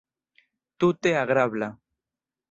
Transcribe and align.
Tute 0.79 1.11
agrabla. 1.23 1.69